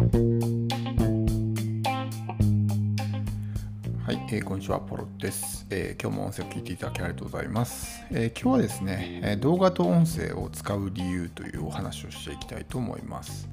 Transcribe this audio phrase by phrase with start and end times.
[0.00, 0.06] は
[4.12, 8.02] い、えーこんにちは、ポロです、えー今日も音声を聞いていただきありがとうございます。
[8.10, 13.46] えー今日はですね、え動画と音声を使う理由というお話をしていきたいと思います。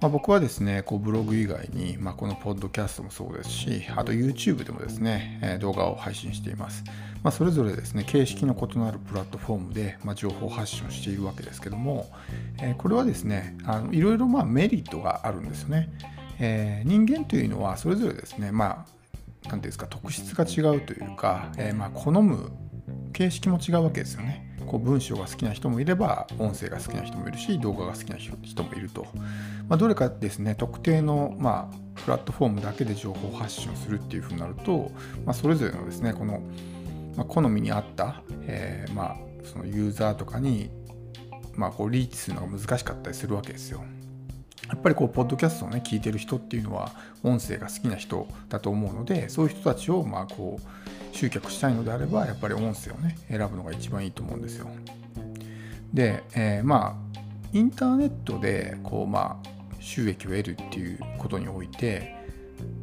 [0.00, 6.84] まあ、僕はですね、こうブログ以外に、まあ、このポッドキャストもそうですし、あと YouTube でもですね、え動画を配信しています。
[7.22, 12.08] まあ、それぞれですね、形式の異なるプラットフォームで、ま、情報発信をしているわけですけども、
[12.62, 15.90] えこれはですね、あのいろいろまメリットがあるんですよね。
[16.38, 18.86] えー人間というのはそれぞれですね、ま
[19.44, 22.50] あ、なんていうんですか特質が違うというか、えーま好む
[23.12, 24.49] 形式も違うわけですよね。
[24.70, 29.04] こう文章が好きな人もいれば音声が好きな人もいるし動画が好きな人もいると、
[29.68, 34.92] まあ、どれかですね特定の、まあ、プラットフォームだけで情報発信をするっていうふうになると、
[35.24, 36.40] まあ、それぞれのですねこの、
[37.16, 40.70] まあ、好みに合った、えーまあ、そのユーザーとかに、
[41.56, 43.82] まあ、こうリーチするのが難しかったりするわけですよ。
[44.68, 46.92] やっぱりこうポッドキャストをね聞いてる人っていうのは
[47.24, 54.66] 音声が好きな人だと思うのでそういう人たちをまあこう集客したいのであればやっぱり音声をね選ぶのが一番いいと思うんですよ。
[55.92, 57.10] で、えーまあ
[57.52, 59.48] インターネットでこうまあ
[59.80, 62.14] 収益を得るっていうことにおいて、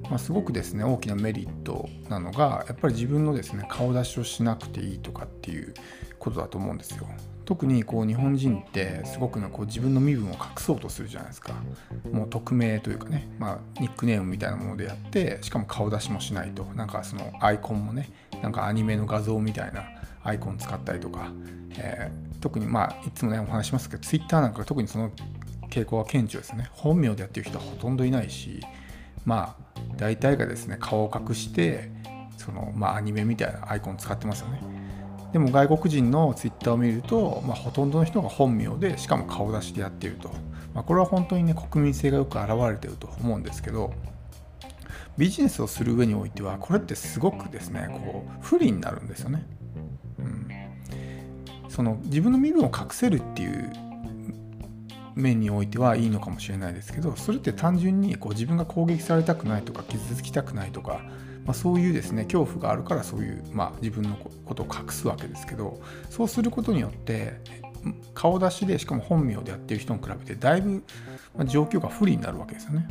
[0.10, 5.74] まあ、すごくですね大きなメリットなのがやっぱり自分のですね顔出しをしなくていいとかっていう
[6.20, 7.08] ことだと思うんですよ。
[7.48, 11.54] 特にこう日本人ってすごくねこう自分の身分を隠そうとするじゃないですか。
[12.12, 16.66] もう匿名というかね、まあ、ニックネームみたいなものでやってしかも顔出しもしないと。
[16.76, 18.10] なんかそのアイコンもね
[18.44, 19.86] なんかアニメの画像みたいな
[20.24, 21.32] アイコン使ったりとか、
[21.78, 25.12] えー特にまあいつもねお話しますけどツイッターなんか特にその
[25.70, 26.70] 傾向は顕著ですね。
[26.72, 28.62] 本名でやってる人はほとんどいないし
[29.26, 31.92] まあ大体がですね顔を隠して
[32.38, 34.62] そのまあアニメみたいなアイコン使ってますよね。
[35.38, 40.30] でも外国人のツイッターを見ると、まあ、ほとんどの人が本名でしかも顔出しでやっていると、
[40.74, 43.94] まあ、これは本当にね国民性がよく表れてると思うんですけど
[45.16, 49.46] ビジネスをする上においてはこれってすごくですねこう不利になるんですよね、
[50.18, 50.50] うん、
[51.70, 53.72] その自分の身分を隠せるっていう
[55.14, 61.02] 面においてはいいのかもしれないですけどそれって単純にこう自分が攻撃されたくないとか傷つきたくないとか
[61.48, 67.40] まあ、そういうですね恐怖があるからそういう、まあ、自分のことを隠すわけですけどそうすることによって
[68.14, 70.84] 顔出しでしかも本名でやってる人に比べてだいぶ
[71.46, 72.88] 状況が不利になるわけですよね。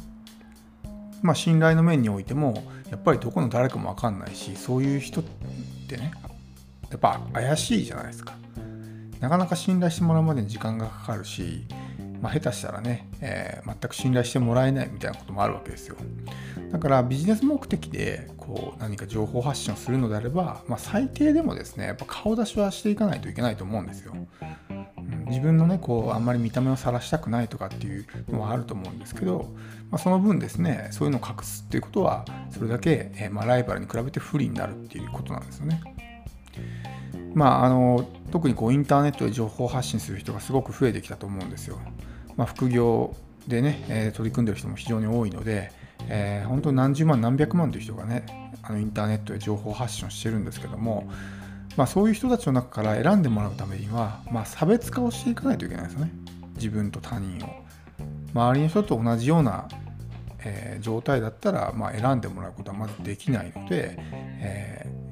[1.22, 5.24] まあ、信頼の面においてもやっぱりどこの誰かも分かんないしそういう人っ
[5.88, 6.12] てね
[6.90, 8.34] やっぱ怪しいじゃないですか。
[9.20, 11.66] なかなか信頼してもらうまでに時間がかかるし、
[12.20, 15.96] まあ、下手したらね、えー全く信頼してもらえないみたいなこともあるわけですよ。
[16.72, 24.14] だからビジネス目的でこう何か情報発信をするのであれば、まあ、最低でもですねやっぱ顔出しはしていかないといけないと思うんですよ。
[25.26, 29.52] 自分のねこうあんまり見た目を晒したくないとかっていうのはあると思うんですけど、
[29.90, 35.80] まあ、その分ですねそういうのを隠すっていうことはそれだけ、えーまあ、ライバルに比べて不利になるっていうことなんですよね。
[37.34, 41.78] まあ、あの特にこうインターネットで情報発信する人がすごく増えてきたと思うんですよ。
[42.36, 43.16] まあ、副業
[43.48, 45.72] でね、え取り組んでる人も非常に多いので、
[46.10, 48.26] えー本当に何十万何百万という人がね
[48.62, 51.10] あのインターネットで情報発信をしてるんですけども、
[51.78, 56.10] まあ、そういう人たちの中から選んでもらうためには、まあ、差別化をしていかないといけないですよね
[56.56, 57.48] 自分と他人を
[58.34, 59.66] 周りの人と同じような、
[60.44, 65.05] えー状態だったら、まあ、選んでもらうことはまずできないので、え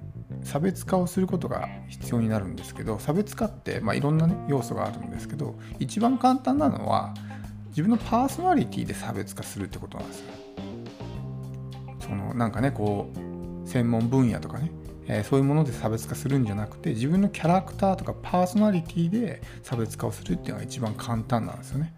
[0.44, 7.15] 差別化をすることが必要になるんですけど差別化って、まあ、いろんな、ね、要素があるんですけど一番簡単なのは
[7.69, 10.27] 自分のパーソナリティで差別化するってことなんですよ。
[12.00, 14.71] そのなんかねこう専門分野とかね、
[15.06, 21.94] えーそういうもので差別化するんじゃなくて自分のキャラクターとかパーソナリティで差別化をするっていうのが一番簡単なんですよね。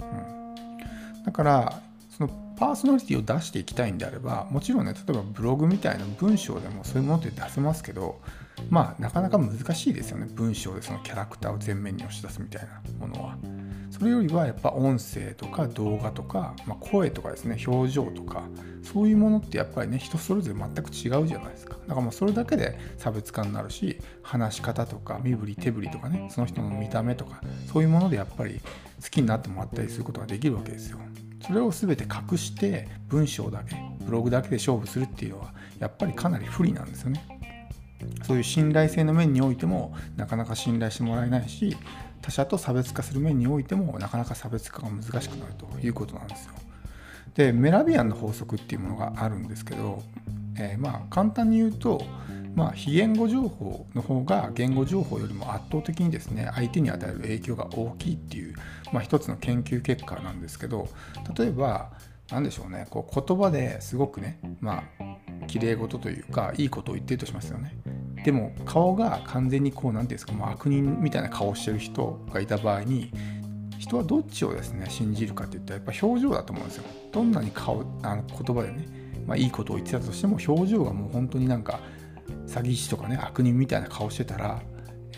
[0.00, 1.80] うん、だから
[2.10, 8.20] そのパーソナリティを出していきたいんであればもちろんね例えばブログみたいな文章でもそういうものって出せますけど
[8.70, 13.36] まあなかなか難しいですよね文章でそのキャラクターを前面に押し出すみたいなものは。
[13.98, 18.42] それよりはやっぱ音声とか動画とか、まあ、声とかですね表情とか
[18.82, 21.76] そういうものってやっぱりね人それぞれ全く違うじゃないですか。
[21.86, 27.40] だからもうそれだけで差別化になるし話し方とか身振り手振りとかねその人の見た目とか
[27.72, 28.60] そういうものでやっぱり
[29.02, 30.98] 好きになってもらったりすることができるわけですよ。
[31.46, 37.24] それを全て隠して文章だけブログだけで勝負するっていうのはやっぱりかなり不利なんですよね。
[38.24, 41.76] そういう信頼性の面においてもなかなか信頼してもらえないし
[42.22, 46.52] 他者と差別化する面においてもなかなか差別化が難しくなるということなんですよ。
[47.34, 50.02] でメラビアンの法則っていうものがあるんですけど、
[50.56, 52.02] えーまあ簡単に言うと、
[52.54, 58.54] まあ、非言語情報の方が言語情報よりも圧倒的にですね相手に与える影響が大きいっていう
[58.92, 60.88] まあ、一つの研究結果なんですけど
[61.36, 61.90] 例えば
[62.30, 67.74] 何でしょうねこう言葉ですごくねまあ綺麗事というかいいことを言ってるとしますよね
[68.26, 73.12] でも顔が完全にこう何て言うんですかもう悪人みたいな顔をしてる人がいた場合に
[73.78, 76.84] 人はどっちをですね信じるかっていったらやっぱ表情だと思うんですよ。
[77.12, 78.88] どんなに顔あの言葉でね、
[79.28, 81.78] まあ、いいことを言ってたとしても表情がもう本当になんか
[82.48, 84.60] 詐欺師とかね悪人みたいな顔してたら、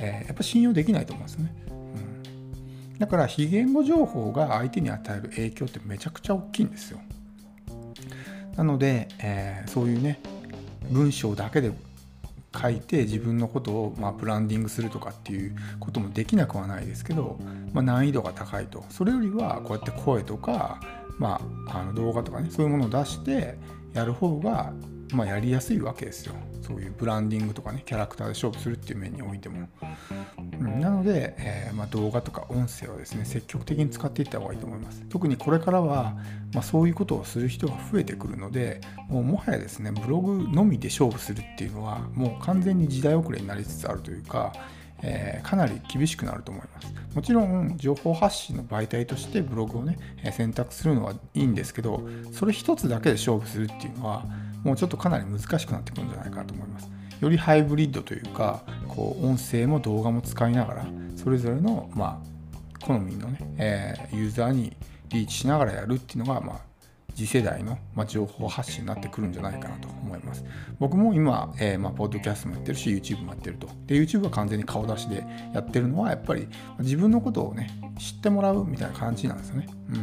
[0.00, 1.54] えー、やっぱ信用できないと思うんですよね、
[2.92, 7.00] うん、だから非言語情報が相手に与える影響ってめちゃくちゃ大きいんですよ。
[8.54, 10.20] なので、えー、そういうね
[10.90, 11.72] 文章だけで
[12.56, 17.38] 書いて自分のことをまブランディングするとかっていうこともできなくはないですけど、
[17.72, 18.84] まあ、難易度が高いと。
[18.88, 20.80] それよりはこうやって声とか、
[21.18, 23.58] まあ、あの動画とかねそういうものを出して
[23.92, 24.72] やる方が
[25.12, 26.34] まあ、やりやすいわけですよ。
[26.62, 29.68] そういうブランディングとかねキャラクターで勝負するっていう面においても、
[30.60, 35.02] うん、なので、えー、まあ、動画とか音声はですね積極的に使っていった方がいいと思います。
[35.08, 36.16] 特にこれからは、
[36.52, 44.52] まあ、そういうことをする人が増えてくるのでもうもはやですねブログのみで勝負するっていうのはもう完全に時代遅れになりつつあるというか
[45.02, 46.94] えー、かなり厳しくなると思います。
[47.14, 49.98] もちろん情報発信の媒体としてブログをね
[50.32, 54.24] 選択するのはいいんですけどそれ一つだけで勝負するっていうのは
[54.64, 56.90] もうちょっとかなり難しくなってくるんじゃないかなと思います。
[57.20, 64.76] よりハイブリッドというかこう音声も動画も使いながらそれぞれの、まあ、好みのね、えー、ユーザーに
[65.08, 66.60] リーチしながらやるっていうのが、まあ、
[67.14, 70.44] 次世代の、まあ、情報発信になってくるんじゃないかなと思います。
[70.78, 73.68] 僕も今、えー、まあ、ポッドキャストもやってるし、YouTube もやってると。
[73.86, 76.46] で、YouTube は完全に顔出しでやってるのは、やっぱり
[76.78, 79.66] 自分のことをね、知ってもらうみたいな感じなんですよね。
[79.90, 79.96] うん。
[79.96, 80.02] や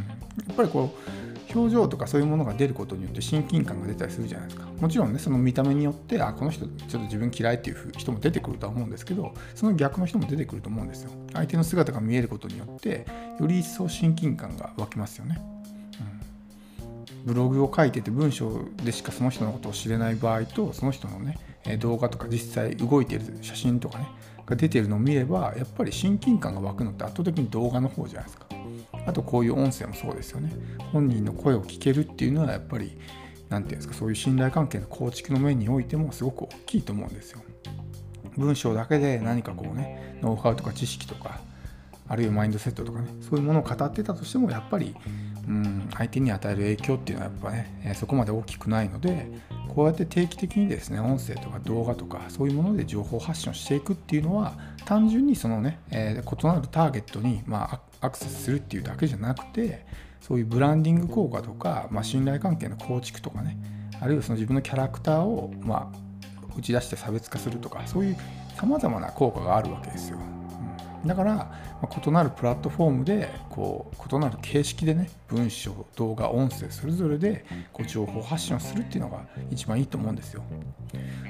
[0.51, 4.67] っぱりこう、表情とかそういうものが出ることによって親近感が出たりするじゃないですか。
[4.79, 11.11] もちろんねその見た目によってあこの人ちょっと自分嫌いっていう人も出てくるとは思うんですけどその逆の人も出てくると思うんですよ。
[11.33, 13.05] 相手の姿が見えることによって
[13.39, 15.39] より一層親近感が湧きますよね、
[15.99, 21.37] うん、ブログを書いてて文章でしかその人のことを知れない場合とその人のね
[21.79, 24.07] 動画とか実際動いてる写真とかね
[24.45, 28.44] が出てるのを見ればやっぱり親近感が湧くのって圧倒的に動画の方じゃないですか。
[29.05, 30.51] あとこういう音声もそうですよね。
[30.91, 32.97] 本人の声を聞けるっていうのはやっぱり
[33.49, 37.41] 何て言うんですかそういう信頼関係の構築の面においてもすごく大きいと思うんですよ。
[38.37, 41.39] 文章だけで何かこうねノウハウとか知識とか
[42.07, 44.95] あるいはマインドセットとかねそういうものを語ってたとしてもやっぱり
[45.47, 49.27] うん相手に与える影響っていうのはやっぱね、そこまで大きくないので
[49.73, 54.53] こうやって定期的にですね音声とか動画とかそういうもので情報発信をしていくっていうのは
[54.85, 59.85] 単純にそのね、えー、異なるターゲットに、まあ、アクセスするっていうだけじゃなくて
[60.21, 63.57] そういうブランディング効果とか、まあ、信頼関係の構築とかね
[63.99, 68.17] あるいはその自分のキャラクターを、まあ、打ち出して差別化するとかそういう
[68.55, 70.34] さまざまな効果があるわけですよ。
[71.05, 71.35] だから、
[71.81, 80.43] ま、異なるプラットフォームでこう異なる形式でね文章動画音声それぞれでこう情報発信をするっていうのが一番いいと思うんですよ。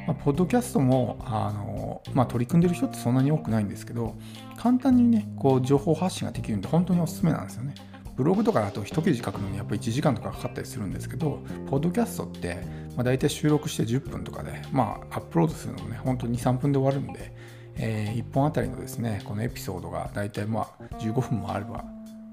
[0.07, 4.15] まあ、ポッドキャストもあの、まあ、取り組んでる人ってそんなに多くないんですけど
[4.57, 7.73] 簡単にねこう情報発信ができるんで本当におすすめなんですよね。
[8.15, 12.55] ブログとかだと一記事書くのにやっぱり1時間とかかかったりするんですけど、ポッドキャストって、
[12.95, 17.33] まあ、大体収録して10分とかで、まあ、アップロードするのもね、本当に2、3分で終わるんで、
[17.77, 21.83] えー、1本あたりのですねこのエピソードが大体まあ15分もあれば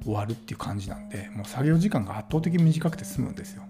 [0.05, 3.62] 終わるっていう感じなんでもう作業時間が圧倒的に短くて済むんですよ。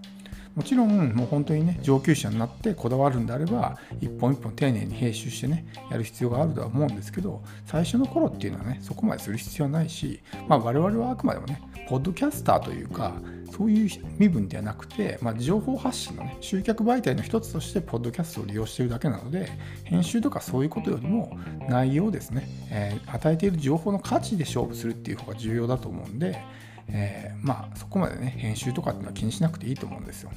[0.55, 13.13] もちろんもう本当にね上級者になってこだわるんであれば一本一本丁寧に編集してねやる必要があるとは思うんですけど最初の頃っていうのはねそこまでする必要はないしまあ我々はあくまでもねポッドキャスターというか
[13.55, 19.49] そういう身分ではなくて、まあ、情報発信のね集客媒体の一つとしてポッドキャストを利用しているだけなので
[19.83, 21.37] 編集とかそういうことよりも
[21.69, 26.39] 内容ですね、えー、与えている情報の価値で勝負するっていう方が重要だと思うんで、
[26.87, 30.31] えー、まあそこまでね編集とかっていうのは気にしなくていいと思うんですよ。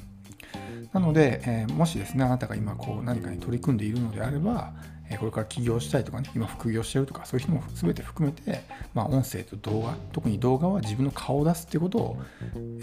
[0.93, 4.73] なので、えー、もしですねあなたが今こう何かに取り組んでいるのであれば
[5.15, 8.63] これから起業したいとかね、今副業してるとか、そういう人も全て含めて、
[8.93, 12.17] まあ、音声と動画、特に動画は自分の顔を出すってことを、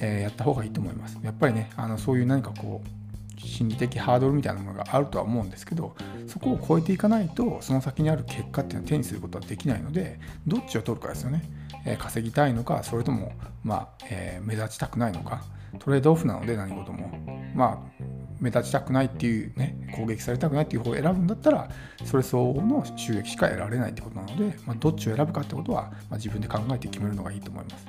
[0.00, 1.18] え、やった方がいいと思います。
[1.23, 3.03] やっぱりね、あのそういう何かこう、
[3.45, 5.95] 心理的ハードルみたいなものがあるとは思うんですけど、
[6.27, 11.43] そこを超えていかないと、その先にある結果っていうのは手にすることはできないので、どっちを取るかですよね。
[11.87, 13.33] えー、稼ぎたいのか、それとも、
[13.63, 15.45] まあえー、目立ちたくないのか、
[15.79, 17.11] トレードオフなので何事も。
[17.55, 18.05] まあ
[18.41, 21.71] 目立ちたくないっていうね攻撃されたくないっていう方を選ぶんだったら
[22.05, 27.87] それ相応の収益しか得られないってことなので、まあ、どっちを選ぶかってことは、まあ、自分で考えて決めるのがいいと思います。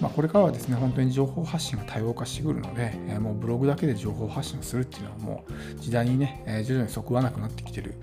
[0.00, 7.94] まあ、これからはですね、本当に情報発信が多様化してくるので、えー、もうブログだけで情報発信をするっていうのはもう時代にね、えー、徐々にそくわなくなってきてる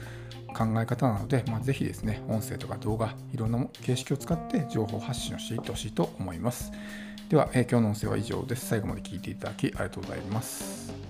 [0.47, 6.71] 考え方なので、まあ、ぜひですね、音声とか動画、いろんな形式を使って情報発信をしていってほしいと思います。
[7.29, 8.67] では、えー、今日の音声は以上です。
[8.67, 11.00] 最後まで聞いていただきありがとうございます。